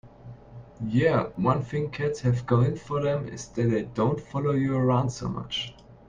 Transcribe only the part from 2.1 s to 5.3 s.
have going for them is that they don't follow you around so